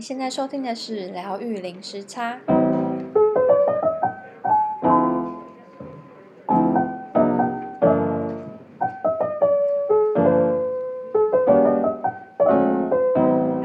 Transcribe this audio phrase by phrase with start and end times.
[0.00, 2.40] 你现在收听的是疗愈零时差。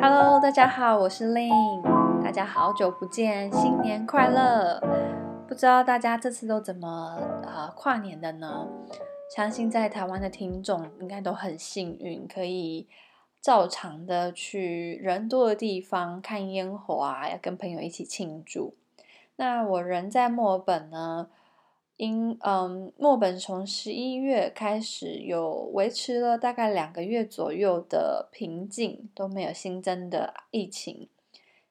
[0.02, 1.82] Hello，大家好，我是 Lynn，
[2.22, 4.84] 大家好久不见，新年快乐！
[5.48, 8.68] 不知道大家这次都怎么、呃、跨年的呢？
[9.34, 12.90] 相信在台湾的听众应该都很幸运，可以。
[13.46, 18.74] 照常的去人多的地方看烟火啊，要跟朋友一起庆祝。
[19.36, 21.30] 那我人在墨尔本呢，
[21.96, 31.08] 因嗯，墨尔本从十一月开始有维持了大概两个月左右的平静，都没有新增的疫情。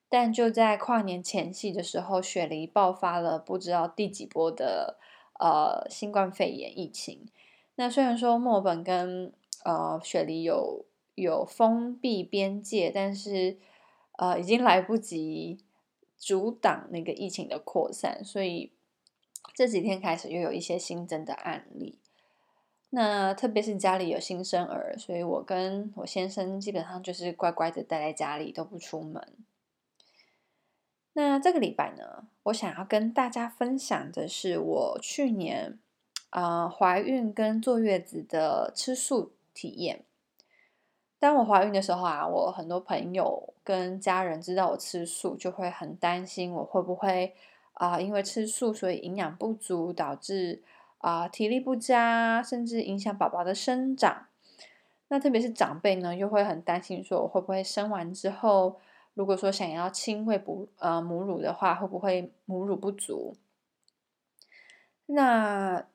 [0.07, 4.97] 但就在跨年前夕的时候，雪梨爆发了不知道第几波的
[5.41, 7.27] 呃新冠肺炎疫情。
[7.75, 9.33] 那虽然说墨尔本跟
[9.65, 10.85] 呃雪梨有
[11.15, 13.57] 有封闭边界，但是
[14.17, 15.57] 呃，已经来不及
[16.17, 18.73] 阻挡那个疫情的扩散，所以
[19.53, 21.99] 这几天开始又有一些新增的案例。
[22.91, 29.35] 那特别是家里有新生儿，所以我跟我先生基本上就是乖乖的待在家里，都不出门。
[31.13, 35.79] 那这个礼拜呢，我想要跟大家分享的是我去年
[36.29, 40.05] 啊、呃、怀孕跟坐月子的吃素体验。
[41.25, 47.33] 当我怀孕的时候啊，我很多朋友跟家人知道我吃素，就会很担心我会不会
[47.73, 50.61] 啊、因为吃素所以营养不足，导致
[50.99, 54.27] 啊、呃、体力不佳，甚至影响宝宝的生长。
[55.07, 58.77] 那特别是长辈呢，又会很担心说我会不会生完之后，
[59.15, 63.35] 如果说想要亲喂哺呃母乳的话，会不会母乳不足？
[65.07, 65.87] 那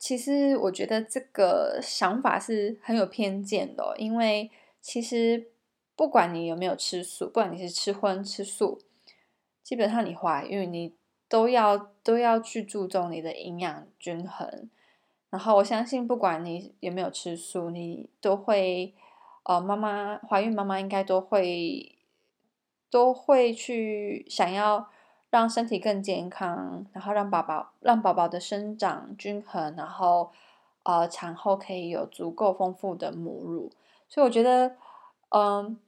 [0.00, 4.50] 其实我觉得这个想法是很有偏见的，因为。
[4.84, 5.48] 其实，
[5.96, 8.82] 不管你有没有吃素，不管你是吃荤吃素，
[9.62, 10.92] 基本上你怀孕，你
[11.26, 14.68] 都要都要去注重你的营养均衡。
[15.30, 18.92] 然后我相信，不管你有没有吃素，你都会，
[19.44, 21.96] 呃，妈妈怀孕，妈妈应该都会
[22.90, 24.90] 都会去想要
[25.30, 30.30] 让身体更健康，然后让宝宝让宝宝的生长均衡，然后
[30.82, 33.72] 呃产后可以有足够丰富的母乳。
[34.08, 34.76] 所以我觉得，
[35.30, 35.78] 嗯，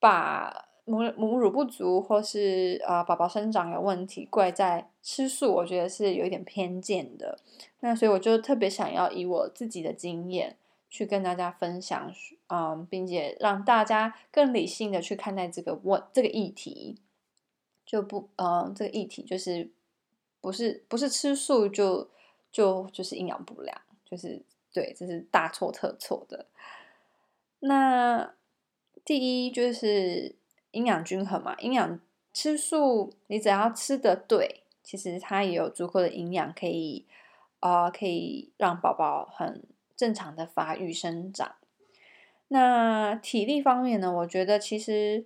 [0.00, 7.38] 把母母乳不足或是呃宝宝生长有问题怪在吃素，我觉得是有一点偏见的。
[7.80, 10.56] 那所以我就特别想要以我自己的经验
[10.90, 12.12] 去跟大家分享，
[12.48, 16.98] 嗯，并且让大家更理性的去看待这个问这个议题，
[17.86, 19.70] 就不，嗯，这个议题就是
[20.40, 22.08] 不是不是吃素就
[22.50, 24.42] 就就是营养不良，就是
[24.72, 26.46] 对，这是大错特错的。
[27.64, 28.34] 那
[29.04, 30.34] 第一就是
[30.72, 32.00] 营养均衡嘛，营养
[32.32, 37.06] 吃素，你只要吃得对，其实它也有足够的营养，可以
[37.60, 39.62] 啊、可以让宝宝很
[39.96, 41.54] 正常的发育生长。
[42.48, 45.24] 那体力方面呢，我觉得其实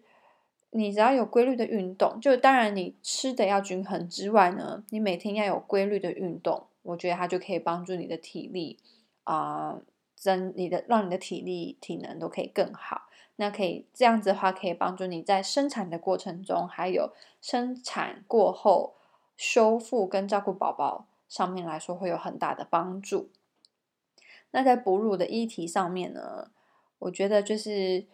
[0.73, 8.79] 你只要有规律的运动，就当然你吃的要均衡之外呢，你每天要有规律的运动，我觉得它就可以帮助你的体力
[9.25, 9.81] 啊。
[10.17, 13.03] 增你的，让你的体力、体能都可以更好。
[13.37, 17.13] 那可以这样子的话，可以帮助你在生产的过程中，还有
[17.43, 18.95] 生产过后
[19.37, 23.31] 修复跟照顾宝宝上面来说，会有很大的帮助。
[24.53, 26.51] 那在哺乳的议题上面呢，
[26.99, 28.07] 我觉得就是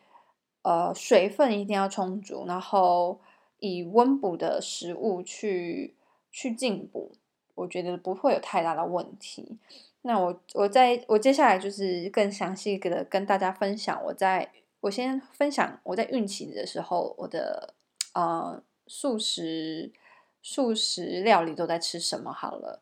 [0.63, 3.21] 呃水分一定要充足，然后
[3.61, 5.95] 以温补的食物去
[6.33, 7.13] 去进补，
[7.55, 9.59] 我觉得不会有太大的问题。
[10.03, 17.75] 那我我在我接下来就是更详细的跟大家分享，我在我先分享我在孕期的时候，我的
[18.15, 19.93] 呃素食
[20.43, 22.81] 素食料理都在吃什么好了。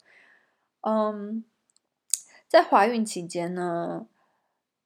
[0.81, 1.45] 嗯，
[2.49, 4.07] 在怀孕期间呢，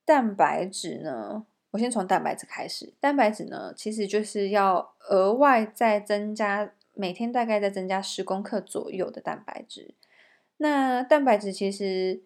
[0.04, 2.92] 蛋白质呢，我先从蛋白质开始。
[2.98, 9.94] 蛋白质呢，其实就是要额外再增加，每天大概再增加十公克左右的蛋白质。
[10.58, 12.22] 那蛋白质其实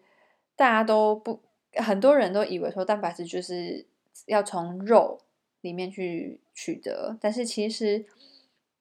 [0.55, 1.41] 大家都不，
[1.73, 3.85] 很多人都以为说蛋白质就是
[4.27, 5.19] 要从肉
[5.61, 8.05] 里面去取得，但是其实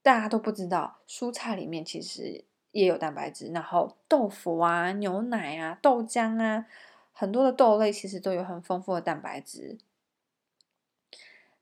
[0.02, 6.66] 大家都不知道，蔬菜里面其实也有蛋白质，然后豆腐啊、牛奶啊、豆浆啊，
[7.12, 9.78] 很多的豆类其实都有很丰富的蛋白质。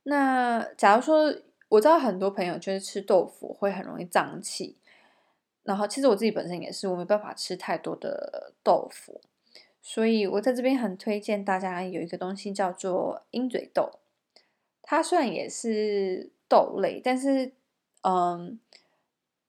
[0.02, 1.34] 那假如说
[1.68, 4.76] 我知道很多朋友就是吃豆腐会很容易胀气。
[5.66, 9.20] 然后，其实我自己本身也是，我没办法吃太多的豆腐，
[9.82, 13.90] 所以我在这边很推荐大家有一个东西叫做鹰嘴豆。
[14.82, 17.52] 它虽然也是豆类，但是
[18.02, 18.60] 嗯，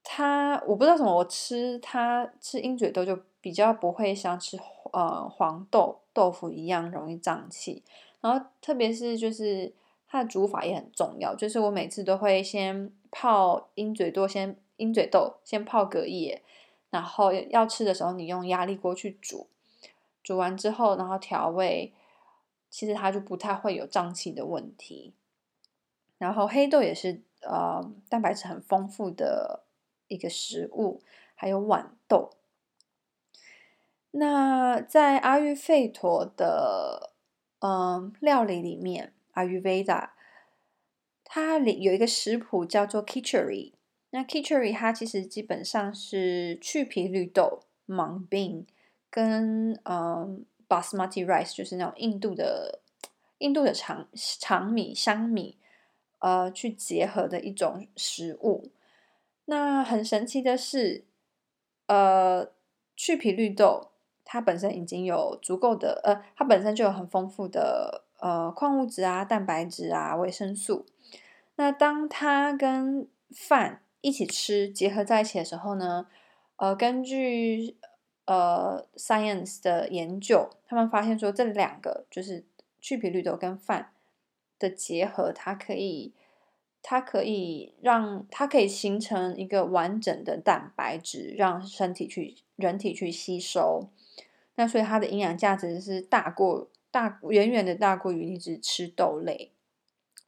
[0.04, 4.58] 它我不知道什么，我吃它吃鹰嘴豆就比较不会像吃
[4.94, 7.84] 呃黄豆豆腐一样容易胀气。
[8.20, 9.72] 然后特别是就是
[10.08, 16.42] 它的煮法也很重要，就是我每次都会先泡鹰嘴豆，先鹰嘴豆先泡隔夜，
[16.90, 19.48] 然后要吃的时候你用压力锅去煮，
[20.24, 21.94] 煮完之后然后调味。
[22.70, 25.14] 其实它就不太会有胀气的问题，
[26.18, 29.64] 然后黑豆也是呃蛋白质很丰富的
[30.10, 31.02] 一个食物，
[31.34, 32.32] 还有豌豆。
[34.12, 37.14] 那在阿育吠陀的
[37.60, 40.14] 嗯、呃、料理里面阿育吠达
[41.24, 43.72] 它里有一个食谱叫做 Khichdi。
[44.18, 48.66] 那 Khichdi 它其实基本上是去皮绿豆 mung bean
[49.10, 50.46] 跟嗯。
[50.70, 52.82] Basmati rice 就是那种印度的
[53.38, 55.58] 印度的长长米香米，
[56.20, 58.70] 呃，去结合的一种食物。
[59.46, 61.06] 那很神奇的是，
[61.86, 62.52] 呃，
[62.98, 63.92] 去皮绿豆
[64.26, 70.86] 它本身已经有足够的，呃，它本身就有很丰富的呃矿物质啊、蛋白质啊、维生素。
[71.56, 76.08] 那当它跟饭一起吃结合在一起的时候呢，
[76.58, 77.78] 呃，根据
[78.26, 82.46] 呃，science 的研究，他们发现说，这两个就是
[82.80, 83.94] 去皮绿豆跟饭
[84.60, 86.14] 的结合，它可以，
[86.82, 93.90] 它可以让它可以形成一个完整的蛋白质，让身体去人体去吸收。
[94.56, 99.52] 那所以它的营养价值是大过大远远的大过于你只吃豆类。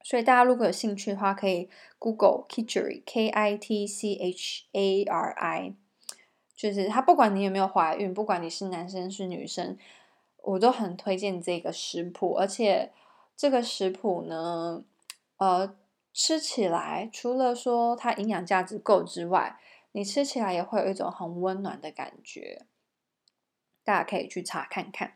[0.04, 5.76] 所以大家如果有兴趣的话，可以 Google Kitchery K I T C H A R I。
[6.56, 9.78] 就是它，不管你有没有怀孕，不管你是男生是女生，
[10.44, 12.34] 我都很推荐这个食谱。
[12.34, 12.92] 而且
[13.38, 14.84] 这个食谱呢，
[15.38, 15.78] 呃，
[16.12, 19.58] 吃起来除了说它营养价值够之外，
[19.94, 22.66] 你吃起来也会有一种很温暖的感觉。
[23.86, 25.14] 大家可以去查看看。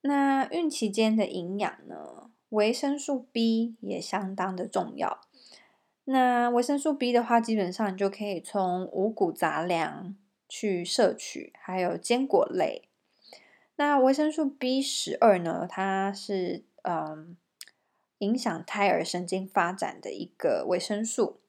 [0.00, 5.20] 那孕期间的营养呢，维生素 B 也相当的重要。
[6.04, 10.16] 那维生素 B 的话，基本上你就可以从五谷杂粮
[10.48, 12.88] 去摄取，还有坚果类。
[13.76, 17.36] 那维生素 B 十二呢，它是嗯
[18.18, 21.40] 影响胎儿神经发展的一个维生素。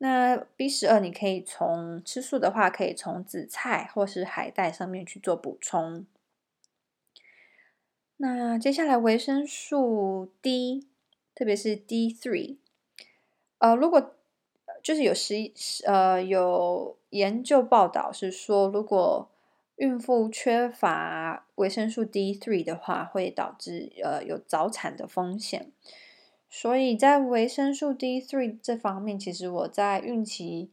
[0.00, 6.06] 那 B 十二你可以从吃素的话，可以从紫菜或是海带上面去做补充。
[8.20, 10.88] 那接下来维生素 D，
[11.36, 12.56] 特别是 D three。
[13.58, 14.14] 呃，如果
[14.82, 15.52] 就是有实
[15.84, 19.30] 呃有研究报道是说，如果
[19.76, 25.70] 孕妇缺乏维生素 D3 的话，会导致呃有早产的风险。
[26.50, 30.72] 所以在维生素 D3 这方面，其实我在孕期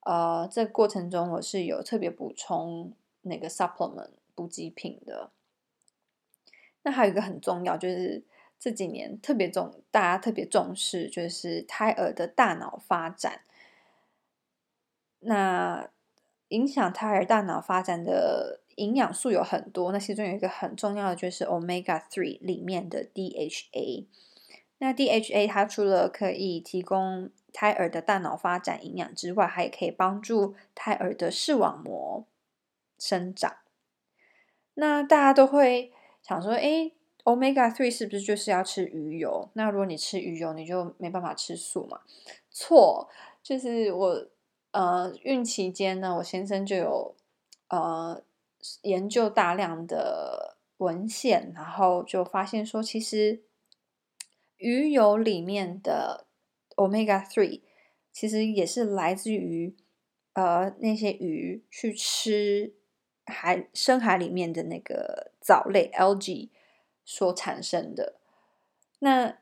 [0.00, 2.92] 呃这过程中，我是有特别补充
[3.22, 5.30] 那个 supplement 补给品的。
[6.86, 8.24] 那还有一个很重要就是。
[8.58, 13.42] 这几年特别重，大家特别重视，就是胎儿的大脑发展。
[15.20, 15.90] 那
[16.48, 24.06] 影响胎儿大脑发展的营养素有很多，那其中有一个很重要的就是 Omega Three 里面的 DHA。
[24.78, 32.26] 那 DHA 它除了可以提供胎儿的大脑发展营养之外，还可以帮助胎儿的视网膜
[32.98, 33.56] 生长。
[34.72, 35.92] 那大家都会
[36.26, 36.92] 想说，哎。
[37.26, 39.50] Omega three 是不是就是要吃鱼油？
[39.54, 42.02] 那如果你吃鱼油，你就没办法吃素嘛？
[42.52, 43.08] 错，
[43.42, 44.28] 就是我
[44.70, 47.16] 呃孕期间呢，我先生就有
[47.66, 48.22] 呃
[48.82, 53.42] 研究大量的文献，然后就发现说，其实
[54.58, 56.28] 鱼油里面的
[56.76, 57.62] Omega three
[58.12, 59.74] 其实也是来自于
[60.34, 62.72] 呃那些鱼去吃
[63.26, 66.48] 海深海里面的那个藻类 LG。
[67.08, 68.16] 所产生的，
[68.98, 69.38] 那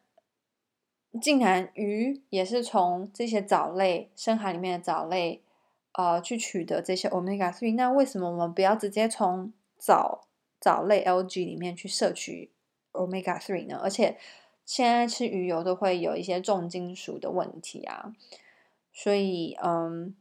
[1.18, 5.42] 竟然鱼也是从这些藻类、深海里面的藻类，
[5.92, 7.74] 呃，去取得这些 omega three。
[7.74, 10.28] 那为什么我们不要直接从藻
[10.60, 12.52] 藻类 LG 里面去摄取
[12.92, 13.80] omega three 呢？
[13.82, 14.18] 而且
[14.66, 18.12] 现在吃鱼油都会有一些重金属的问题啊。
[18.92, 20.14] 所以，嗯，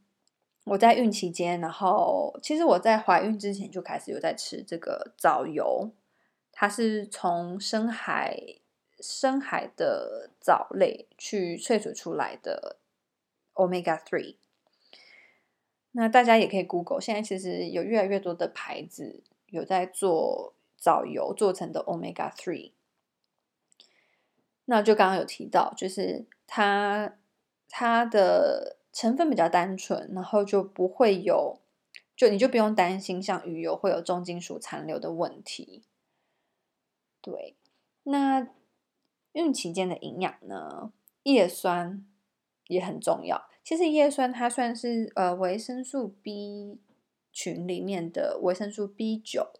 [0.64, 5.90] 我在孕期间，然后其实我在怀孕之前就开始有在吃这个藻油。
[6.56, 8.38] 它是从深海
[9.00, 12.76] 深海的藻类去萃取出来的
[13.54, 14.36] Omega Three。
[15.90, 22.70] 那大家也可以 Google，现在其实有越来越多的牌子有在做藻油做成的 Omega Three。
[24.66, 27.16] 那就刚刚有提到，就是它
[27.68, 31.58] 它的成分比较单纯，然后就不会有，
[32.16, 35.82] 就你就不用担心像鱼油会有重金属残留的问题。
[37.20, 37.56] 对，
[38.04, 38.46] 那
[39.32, 40.92] 孕期间的营养呢？
[41.24, 42.06] 叶酸
[42.68, 43.48] 也很重要。
[43.64, 46.78] 其实叶酸它算是呃维生素 B
[47.32, 49.54] 群里面的维生素 B 九，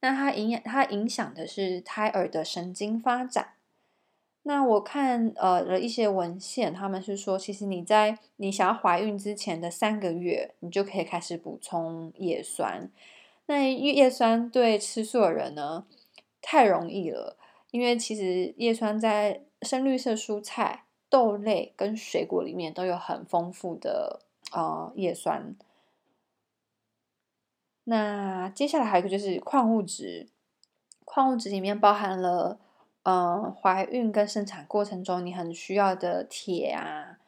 [0.00, 3.53] 那它影响它影响的是胎儿的神经发展。
[4.46, 12.90] 那我看呃了一些文献，他们是说，其实你在你想要怀孕之前的三个月，你就可以开始补充叶酸。
[13.46, 15.86] 那叶叶酸对吃素的人呢，
[16.42, 17.38] 太容易了，
[17.70, 24.20] 因为其实叶酸在深绿色蔬菜、豆类跟水果里面都有很丰富的
[24.52, 25.56] 呃叶酸。
[27.84, 30.28] 那接下来还有一个就是矿物质，
[31.06, 32.58] 矿物质里面包含了
[33.04, 37.18] 嗯怀孕跟生产过程中你很需要的铁啊，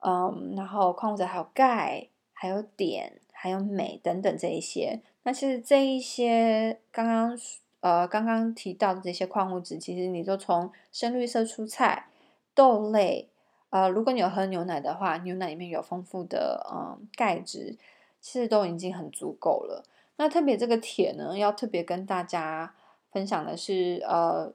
[0.00, 5.00] 嗯，然后矿物质还有钙、还有碘、还有镁等等这一些。
[5.22, 7.38] 那其实这一些刚刚。
[7.82, 12.06] 呃，刚刚提到的这些矿物质，其实你都从深绿色蔬菜、
[12.54, 13.28] 豆类，
[13.70, 17.76] 呃，如果你有喝牛奶的话，牛奶里面有丰富的嗯钙质，
[18.20, 19.84] 其实都已经很足够了。
[20.14, 22.72] 那特别这个铁呢，要特别跟大家
[23.10, 24.52] 分享的是，呃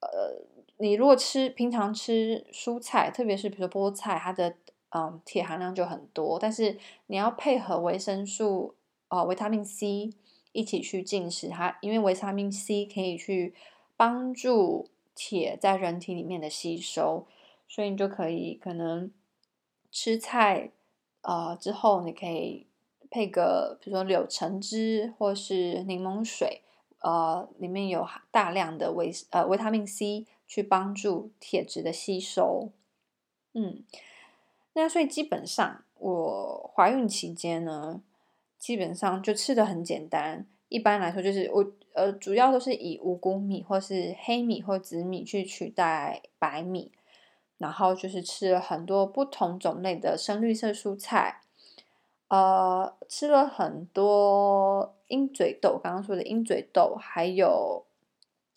[0.00, 0.42] 呃，
[0.78, 4.54] 你如果吃平常吃蔬菜，特别是比如说菠菜，它的
[4.90, 8.74] 嗯铁含量就很多，但是你要配合维生素，
[9.08, 10.10] 呃，维他命 C。
[10.52, 13.54] 一起去进食它，因为维他命 C 可以去
[13.96, 17.28] 帮助铁在人体里面的吸收，
[17.68, 19.12] 所以你就可以可能
[19.92, 20.72] 吃菜，
[21.22, 22.66] 呃，之后你可以
[23.08, 26.62] 配个比如说柳橙汁或是柠檬水，
[27.00, 32.70] 呃，里面有大量的维呃维他命 C 去帮助铁质的吸收。
[33.52, 33.84] 嗯，
[34.72, 38.02] 那所以基本上我怀孕期间呢。
[38.60, 46.92] 基本上就吃的很简单，一般来说就是我呃主要都是以五谷米或是黑米或紫米去取代白米，
[47.56, 51.40] 然后就是吃了很多不同种类的深绿色蔬菜，
[52.30, 57.84] 呃吃了很多鹰嘴豆，刚刚说的鹰嘴豆，还有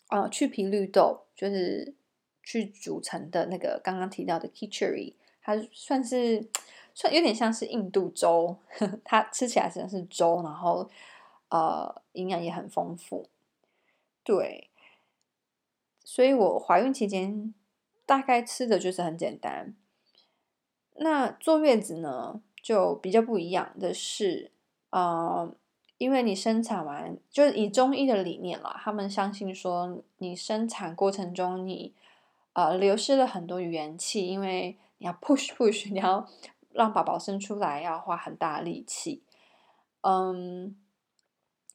[0.08, 1.94] 呃去皮绿豆，就是
[2.42, 6.48] 去煮成的那个刚刚提到的 k i c h e r y 它算是。
[6.96, 8.56] 算有点像是印度粥，
[9.02, 10.88] 它吃起来实际上是粥，然后
[11.48, 13.28] 呃营养也很丰富，
[14.22, 14.70] 对，
[16.04, 17.52] 所以我怀孕期间
[18.06, 19.74] 大概吃的就是很简单。
[20.92, 24.50] 那坐月子呢就比较不一样的是，
[24.90, 25.54] 呃，
[25.98, 31.92] 因为你生产完，就是以中医的理念啦，他们相信说你生产过程中你
[32.54, 36.26] 呃流失了很多元气，因为你要 push push，你要。
[36.76, 39.22] 让宝宝生出来要花很大力气，
[40.00, 40.76] 嗯，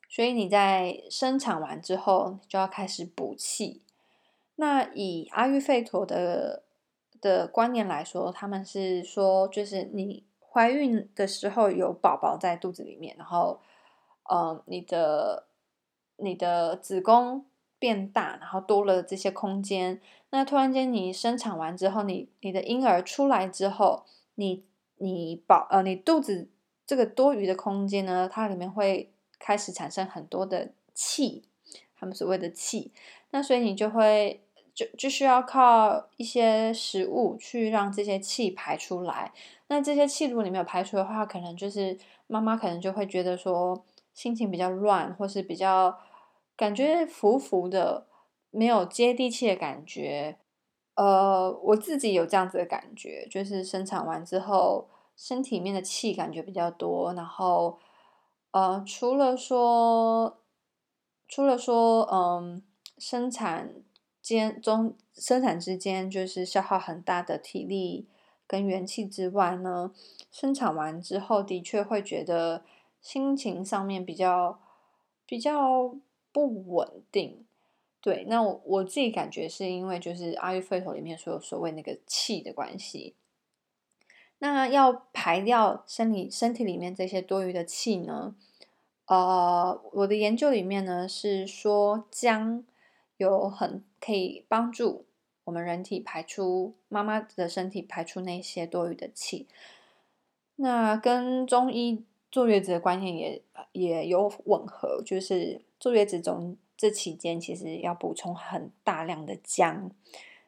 [0.10, 3.82] 所以你在生产完之后就要开始补气。
[4.58, 6.64] 那以阿育吠陀的
[7.22, 13.60] 的观念来说，他们是说，就是你怀孕的时候有宝宝在肚子里面，然后，
[14.24, 15.46] 呃，你的
[16.18, 17.46] 你的子宫
[17.78, 20.02] 变大，然后多了这些空间。
[20.32, 24.64] 那突然间你生产完之后，你你的婴儿出来之后，你
[24.98, 26.50] 你宝呃，你肚子
[26.86, 31.44] 这个多余的空间呢，它里面会开始产生很多的气，
[31.96, 32.92] 他们所谓的气。
[33.32, 39.32] 那所以你就会就就需要靠一些食物去让这些气排出来。
[39.70, 41.98] 那这些气如果你没有排出的话，可能就是
[42.28, 45.98] 妈妈可能就会觉得说心情比较乱，或是比较
[46.58, 48.08] 感觉浮浮的，
[48.52, 50.38] 没有接地气的感觉。
[50.96, 57.80] 呃，我自己有这样子的感觉，就是生产完之后，身体里面的气感觉比较多，然后，
[58.52, 60.42] 呃，除了说，
[61.28, 62.62] 除了说，嗯，
[62.98, 63.76] 生产
[64.22, 68.10] 间中生产之间就是消耗很大的体力
[68.50, 69.94] 跟元气之外呢，
[70.32, 72.66] 生产完之后的确会觉得
[73.00, 74.60] 心情上面比较
[75.28, 75.96] 比较
[76.32, 77.46] 不稳定。
[78.02, 83.14] 对，那我我自己感觉是因为就是阿育吠陀里面所有所谓那个气的关系，
[84.40, 88.36] 那要排掉身体身体里面这些多余的气呢，
[89.06, 92.64] 呃，我的研究里面呢是说姜
[93.18, 95.06] 有很可以帮助
[95.50, 99.48] 我们人体排出妈妈的身体排出那些多余的气，
[100.58, 103.42] 那跟中医坐月子的观念也
[103.72, 106.56] 也有吻合，就是坐月子中。
[106.78, 109.92] 这期间其实要补充很大量的姜，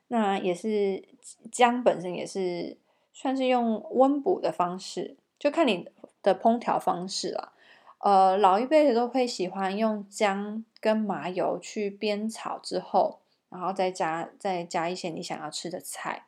[0.08, 1.04] 那也是
[1.52, 2.78] 姜本身也是
[3.12, 5.90] 算是用温补的方式，就看你
[6.24, 7.52] 的烹调方式了。
[7.98, 13.21] 呃，老一辈的都会喜欢用姜跟麻油去煸炒之后，
[13.52, 16.26] 然后再加再加一些你想要吃的菜。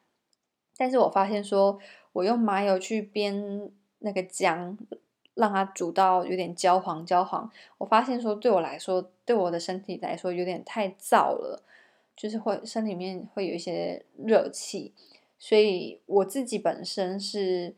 [0.78, 1.80] 但是我发现说，
[2.12, 4.78] 我用麻油去煸那个姜，
[5.34, 7.50] 让它煮到有点焦黄焦黄，
[7.80, 11.64] 我发现说对我来说，对我的身体来说有点太燥了。
[12.16, 14.94] 就是会身里面会有一些热气，
[15.40, 17.74] 所以我自己本身是，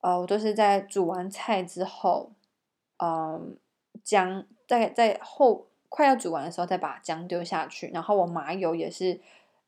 [0.00, 2.30] 呃，我都是在煮完菜之后，
[2.98, 3.40] 嗯、呃，
[4.04, 9.20] 姜在在后快要煮完的时候再把姜丢下去，然后我麻油也是，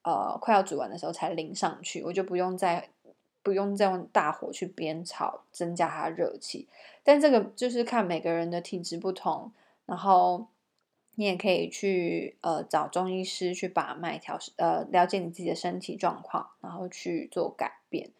[0.02, 2.88] 呃，快要煮完的时候才淋上去，我就不用再
[3.43, 6.66] 不用再用大火去煸炒，增加它的热气。
[7.02, 9.52] 但这个就是看每个人的体质不同，
[9.85, 10.47] 然后。
[11.16, 18.11] 你也可以去呃找中医师去把脉调，呃了解你自己的身体状况，然后去做改变。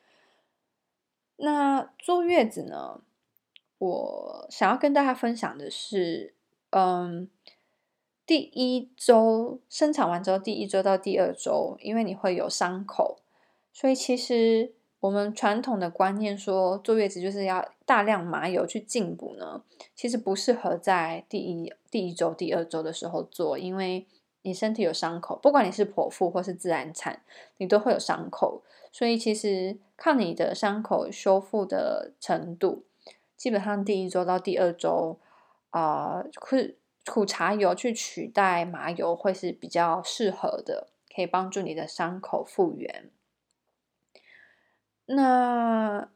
[1.39, 3.01] 那坐月子呢，
[3.79, 6.35] 我想要跟大家分享的是，
[6.71, 7.29] 嗯，
[8.26, 13.19] 第一周生产完之后，第一周到第二周，因为你会有伤口，
[13.73, 14.73] 所以其实。
[15.00, 19.62] 我们传统的观念说，坐月子就是要大量麻油去进补呢，
[19.95, 24.07] 其实不适合在第一第一周、第二周的时候做，因为
[24.40, 27.21] 你身体有伤口，不管你是剖腹或是自然产，
[27.59, 32.85] 你都会有伤口，所以其实看你的伤口修复的程度，
[33.37, 35.19] 基本上第一周到第二周，
[35.69, 36.31] 啊、呃，
[37.07, 43.11] 苦茶油去取代麻油会是比较适合的，可以帮助你的伤口复原。
[45.07, 46.09] 那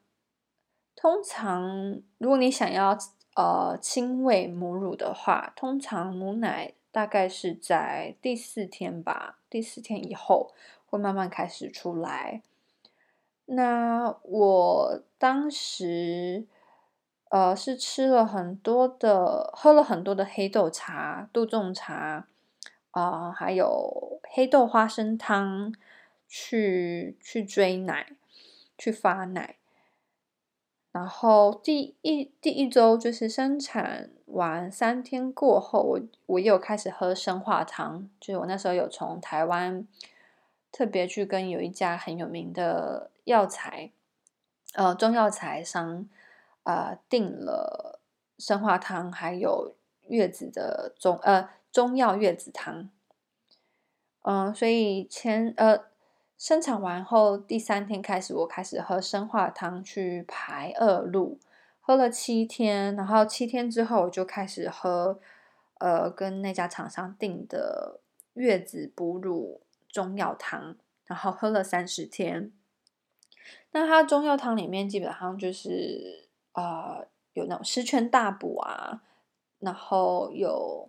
[0.96, 2.96] 通常，如果你想要
[3.36, 10.54] 呃亲喂母乳的话，通常母奶大概是在第四天吧，第四天以后
[10.86, 12.42] 会慢慢开始出来。
[13.44, 16.46] 那我当时
[17.30, 22.26] 呃是吃了很多的，喝了很多的黑豆茶、杜仲茶
[22.90, 25.74] 啊、呃，还有黑豆花生汤
[26.26, 28.14] 去去追奶。
[28.80, 29.56] 去发奶，
[30.92, 39.84] 然后第一第一周就是生产完三天过后，我我又开始喝生化汤，就是我那时候有从台湾
[40.70, 43.90] 特别去跟有一家很有名的药材，
[44.74, 46.08] 呃中药材商，
[46.68, 47.98] 呃订了
[48.38, 49.74] 生化汤，还有
[50.08, 52.90] 月子的中呃中药月子汤，
[54.22, 55.88] 嗯、所以前呃。
[56.40, 61.36] 生产完后第三天开始，我开始喝生化汤去排恶露，
[61.80, 65.18] 喝了七天，然后七天之后我就开始喝，
[65.80, 67.98] 呃，跟那家厂商订的
[68.34, 70.76] 月子哺乳中药汤，
[71.06, 72.52] 然后喝了三十天。
[73.72, 76.27] 那它中药汤里面基本上就是、
[76.58, 79.02] 呃，有那种十全大补啊，
[79.60, 80.88] 然后有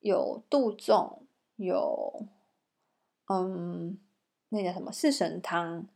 [0.00, 1.22] 有杜仲，
[1.56, 2.26] 有
[3.28, 3.98] 嗯。
[4.54, 5.86] 那叫什么四神汤，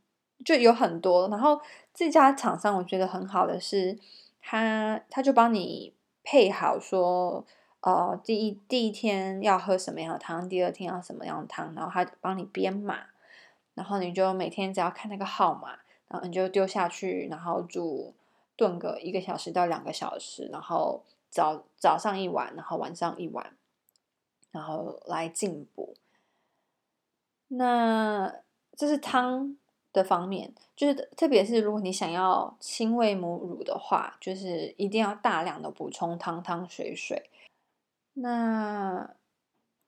[0.43, 1.29] 就有很多。
[1.29, 1.61] 然后
[1.93, 3.99] 这家厂商我觉得很好的是，
[4.41, 5.93] 他他就帮你
[6.25, 7.45] 配好说，
[7.83, 13.09] 呃，第一第一天要喝什么样的汤，第二天要什么样的汤，然后他帮你编码，
[13.75, 15.73] 然后你就每天只要看那个号码，
[16.09, 18.15] 然后你就丢下去，然后煮
[18.57, 23.57] 炖个一个小时到两个小时，然后早早上一碗，然后晚上一碗，
[24.51, 25.95] 然后来进补。
[27.49, 28.35] 那
[28.77, 29.57] 这是汤
[29.92, 37.31] 的方面，就是特别是如果你想要亲喂母乳的话，就是一定要大量的补充汤汤水水。
[38.14, 39.14] 那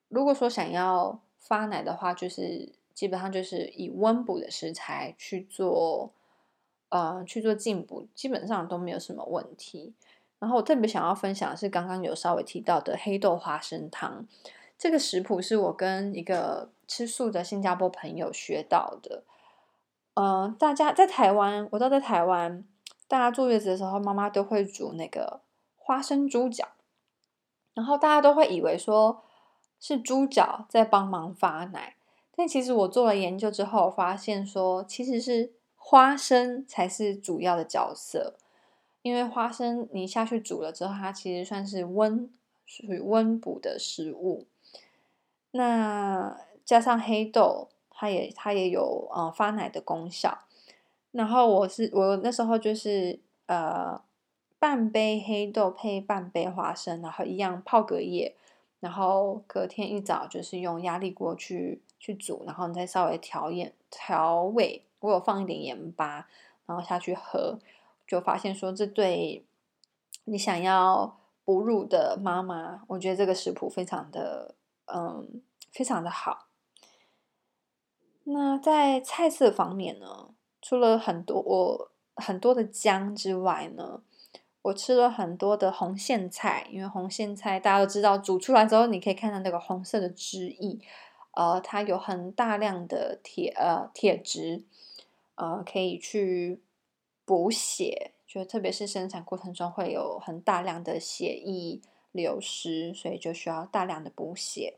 [0.09, 6.13] 如果说想要发奶的话，就是基本上就是以温补的食材去做，
[6.89, 9.95] 呃，去做进补，基本上都没有什么问题。
[10.39, 14.27] 然后我特别想要分享的是刚刚有稍微提到的黑豆花生汤，
[14.79, 16.71] 这个食谱是我跟一个。
[16.91, 19.23] 吃素的新加坡朋友学到的，
[20.15, 22.65] 呃，大家在台湾，我知道在台湾，
[23.07, 25.43] 大家坐月子的时候，妈妈都会煮那个
[25.77, 26.67] 花生猪脚，
[27.75, 29.23] 然后大家都会以为说
[29.79, 31.97] 是猪脚在帮忙发奶，
[32.35, 35.53] 但其实我做了研究之后，发现说其实是
[35.91, 38.35] 花生才是主要的角色，
[39.01, 42.31] 因为花生你下去煮了之后，它其实算是温，
[42.67, 44.45] 属于温补的食物，
[45.53, 46.41] 那。
[46.69, 50.41] 加上黑豆，它也它也有呃发奶的功效。
[51.13, 53.99] 然后我是我那时候就是呃
[54.59, 58.35] 半杯黑豆配半杯花生，然后一样泡隔夜，
[58.81, 64.83] 然后隔天一早就是用压力锅去去煮，然后你再稍微调盐调味。
[65.01, 66.29] 我有放一点盐巴，
[66.67, 67.59] 然后下去喝，
[68.07, 69.45] 就发现说这对
[70.25, 74.55] 你想要哺乳的妈妈，我觉得这个食谱非常的
[74.87, 76.47] 嗯，非常的好。
[78.25, 80.31] 那在菜色方面呢，
[80.61, 84.03] 除了很多我很多的姜之外呢，
[84.61, 90.79] 我吃了很多的红苋菜，因为红苋菜大家都知道，煮出来之后你可以看到那个红色的汁液，
[91.33, 94.65] 呃，它有很大量的铁呃铁质，
[95.39, 96.61] 呃，可以去
[97.25, 101.81] 补血，就特别是生产过程中会有很大量的血液
[102.13, 104.77] 流失，所以就需要大量的补血。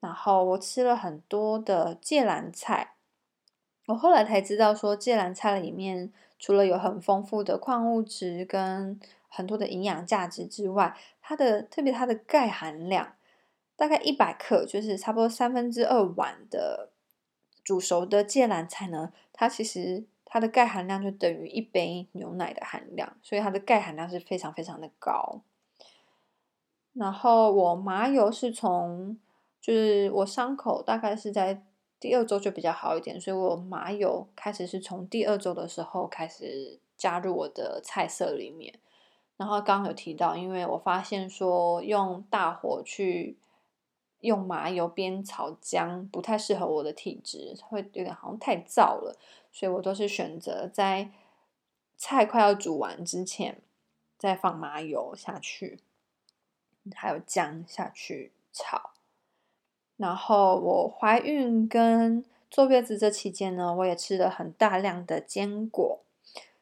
[0.00, 2.96] 然后我吃了很多的芥蓝菜，
[3.86, 6.12] 我后来才知道说芥蓝菜里面。
[6.38, 13.16] 除了有很丰富的矿物质跟很多的营养价值之外，它的特别它的钙含量
[13.74, 16.90] 大概一百克，就是差不多三分之二碗的
[17.66, 25.42] 煮熟的芥蓝菜呢，它其实它的钙含量就等于一杯牛奶的含量，所以它的钙含量是非常非常的高。
[26.94, 29.18] 然后我麻油是从，
[29.60, 31.62] 就是我伤口大概是在。
[31.98, 38.78] 第二周就比较好一点，所以我麻油开始是从第二周的时候开始加入我的菜色里面。
[39.38, 43.38] 然后刚刚有提到，因为我发现说用大火去
[44.20, 49.16] 用麻油煸炒姜不太适合我的体质，会有点好像太燥了，
[49.52, 51.10] 所以我都是选择在
[51.96, 53.62] 菜快要煮完之前
[54.18, 55.80] 再放麻油下去，
[56.94, 58.90] 还有姜下去炒。
[59.96, 66.00] 然后我怀孕跟坐月子这期间呢，我也吃了很大量的坚果，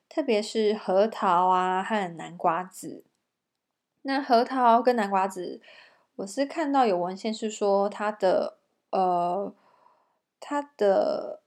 [0.09, 3.05] 特别是核桃啊和南瓜子。
[4.03, 5.61] 那核桃跟南瓜子，
[6.17, 8.59] 我是看到有文献是说它的
[8.91, 9.55] 呃，
[10.41, 11.41] 它的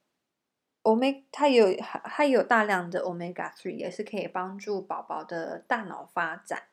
[0.83, 6.63] omega 它有它有大量的 omega three，也是可以帮助宝宝的大脑发展。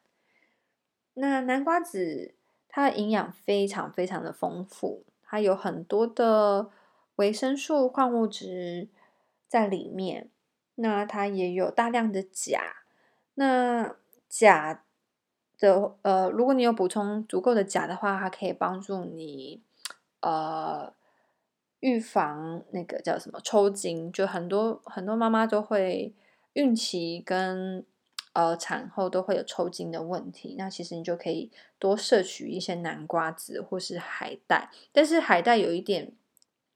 [1.14, 2.34] 那南瓜子。
[2.76, 6.72] 它的营养非常非常的丰富，它有很多的
[7.14, 8.88] 维生素、矿物质
[9.46, 10.28] 在里面。
[10.74, 12.82] 那它也有大量的钾。
[13.34, 13.94] 那
[14.28, 14.82] 钾
[15.58, 19.62] 的呃，如果你有补充足够的钾的话，它可以帮助你
[20.20, 20.92] 呃
[21.80, 24.12] 预防那个叫什么抽筋。
[24.12, 26.14] 就很多很多妈妈都会
[26.54, 27.84] 孕期跟。
[28.36, 34.72] 呃，产后都会有抽筋的问题，那其实你就可以多摄取一些南瓜子或是海带。
[34.90, 36.10] 但是海带有一点，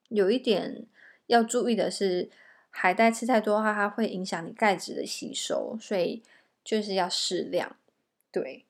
[0.08, 0.86] 有一点
[1.26, 2.30] 要注意的是，
[2.70, 6.22] 海带吃太多的话，它会影响你钙质的吸收，所以
[6.62, 7.74] 就是要适量，
[8.30, 8.64] 对，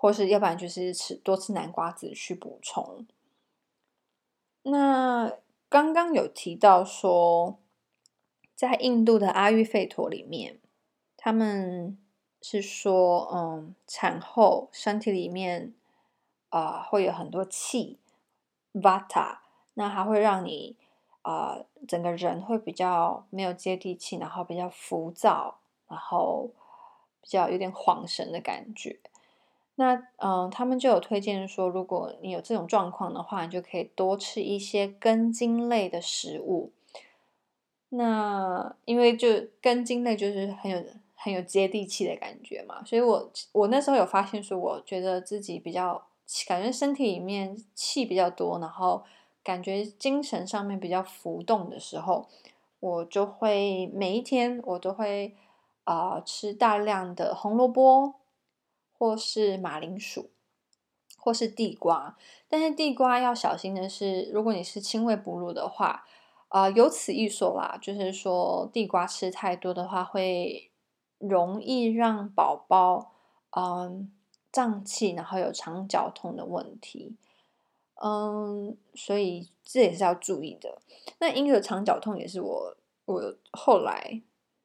[0.00, 3.06] 或是要不然就是吃多吃南瓜子去补充。
[4.62, 5.30] 那
[5.68, 7.58] 刚刚有提到说，
[8.54, 10.58] 在印度的阿育吠陀里面。
[11.18, 11.98] 他们
[12.40, 15.74] 是说，嗯，产后身体里面
[16.48, 17.98] 啊、呃、会有很多气
[18.72, 19.40] ，Vata，
[19.74, 20.76] 那它会让你
[21.20, 25.58] 啊、呃、整个人会比较没有接地气，然后比较浮躁，
[25.88, 26.48] 然后
[27.20, 28.98] 比较有点恍神的感觉。
[29.80, 36.70] 那嗯，他们就有推荐说，如果你有这种状况的话，你就可以多吃一些根茎类的食物。
[37.88, 39.28] 那因为就
[39.60, 40.84] 根茎类就是很有。
[41.22, 46.02] 很有接地气的感觉嘛，所以我我那时候有发现说，我觉得自己比较
[46.48, 49.04] 感觉身体里面气比较多，然后
[49.44, 52.26] 感觉精神上面比较浮动的时候，
[52.80, 55.34] 我就会每一天我都会
[55.84, 58.14] 啊、吃大量的红萝卜，
[59.00, 60.30] 或是马铃薯，
[61.16, 62.16] 或是地瓜。
[62.46, 66.04] 但是地瓜要小心的是，如果你是亲喂哺乳的话，
[66.48, 70.66] 啊、呃，有此一说啦，就是说地瓜吃太多的话会。
[71.20, 73.12] 容易让宝宝
[73.50, 74.10] 嗯
[74.50, 77.14] 胀气，然后有肠绞痛的问题，
[78.02, 80.80] 嗯，所以这也是要注意的。
[81.18, 84.22] 那婴儿肠绞痛也是我我后来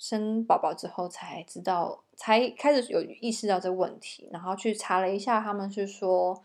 [0.07, 6.43] 生宝宝之后才知道，才开始有意识到这个问题，然后去查了一下，他们是说，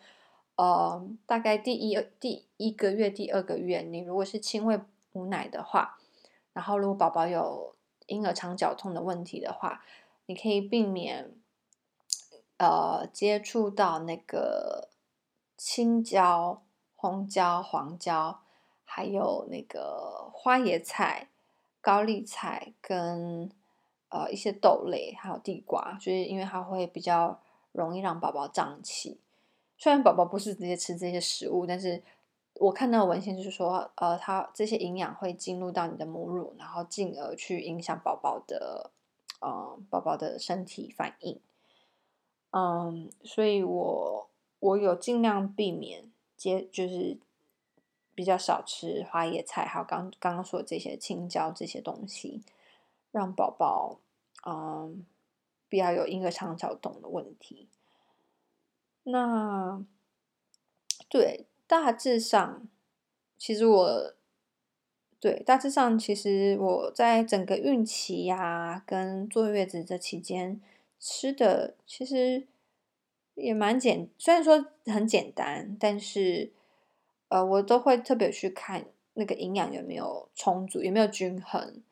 [0.57, 4.81] 呃，大概第一第一个月、第二个月，你如果是亲喂
[5.13, 5.99] 母奶的话，
[6.55, 7.75] 然后如果宝宝有
[8.07, 9.85] 婴儿肠绞痛的问题的话，
[10.25, 11.31] 你可以避免
[12.57, 14.89] 呃接触到那个
[15.59, 16.63] 青椒、
[16.97, 18.41] 红椒、黄椒，
[18.85, 21.29] 还有那个花椰菜、
[21.81, 23.51] 高丽菜跟
[24.09, 27.41] 呃一些豆类，还有地瓜，就是因为它会比较
[27.73, 29.21] 容易让宝宝胀气。
[29.79, 32.03] 虽然宝宝不是直接吃这些食物，但是
[32.55, 38.91] 我看到文献就是说，呃，它这些营养会进入到你的母乳，然后进而去影响宝宝的，
[39.41, 41.41] 呃，宝宝的身体反应。
[42.51, 47.19] 嗯，所以我我有尽量避免接，就是
[48.15, 52.43] 比较少吃花椰菜，还有刚刚刚说这些青椒这些东西，
[53.11, 54.01] 让宝宝
[54.47, 55.05] 嗯
[55.69, 57.69] 不要有婴儿肠绞痛的问题。
[59.05, 59.85] 那
[61.09, 61.47] 对。
[61.71, 62.67] 大致上，
[63.39, 64.15] 其实我
[65.21, 70.61] 对大致上，其实我在整个孕期呀、跟坐月子这期间
[70.99, 72.49] 吃的，其实
[73.37, 76.51] 也蛮简，虽然说很简单，但是
[77.31, 81.83] 呃，我都会特别去看那个营养有没有充足，有没有均衡。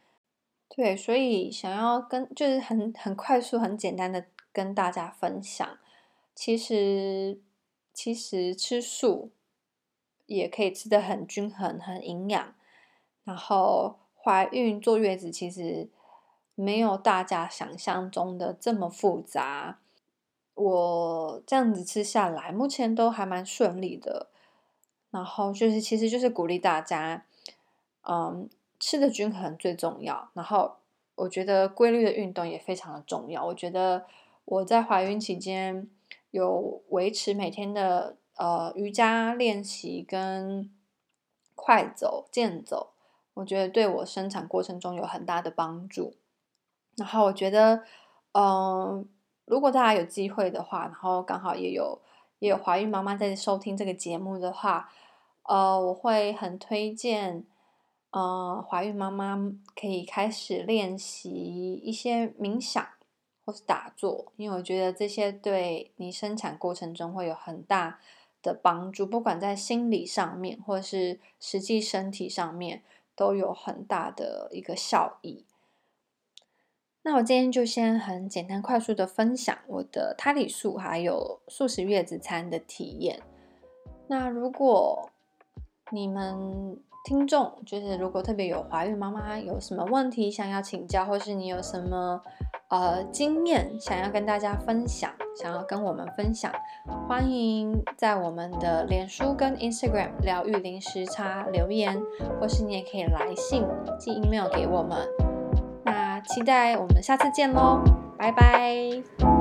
[0.69, 5.67] 对，所以想要跟就是很很快速、很简单的跟大家分享，
[6.35, 7.41] 其实
[7.93, 9.31] 其实吃素。
[10.27, 12.55] 也可以吃得很均衡、很营养，
[13.25, 15.89] 然后怀孕坐月子其实
[16.55, 19.79] 没有大家想象中的这么复杂。
[20.53, 24.29] 我这样子吃下来，目前都还蛮顺利的。
[25.11, 27.25] 然后就是，其实就是鼓励大家，
[28.09, 30.31] 嗯，吃的均衡最重要。
[30.35, 30.77] 然后
[31.15, 33.47] 我觉得规律的运动也非常的重要。
[33.47, 34.07] 我觉得
[34.45, 35.89] 我在怀孕期间
[36.31, 38.17] 有维持每天的。
[38.39, 40.71] 呃，瑜伽练习跟
[41.57, 42.91] 快走、健走，
[43.35, 46.15] 我觉得对我生产过程中有很大的帮助。
[46.95, 47.83] 然后我觉得，
[48.35, 49.09] 嗯、
[49.45, 52.01] 如果大家有机会的话，然后刚好也有
[52.39, 54.91] 也有怀孕妈妈在收听这个节目的话，
[55.43, 57.45] 呃，我会很推荐，
[58.11, 59.39] 呃，怀孕妈妈
[59.75, 61.31] 可以开始练习
[61.83, 62.87] 一些冥想
[63.45, 67.99] 或是打坐，因为我觉得这些对你生产过程中会有很大。
[68.41, 72.85] 的帮助，不管在心理上面，或是实际身体上面，
[73.17, 75.45] 都有很大的一个效益。
[77.09, 83.19] 那我今天就先很简单、快速的分享我的胎里素还有素食月子餐的体验。
[84.09, 85.09] 那如果
[85.91, 92.21] 你们听众就是如果特别有怀孕妈妈有什么问题想要请教，或是你有什么
[92.69, 96.53] 呃经验想要跟大家分享，想要跟我们分享，
[97.09, 101.99] 欢迎在我们的脸书跟 Instagram 疗愈零时差留言，
[102.39, 103.65] 或是你也可以来信
[103.99, 105.09] 寄 email 给我们。
[106.21, 107.83] 期待我们下次见喽，
[108.17, 109.38] 拜拜。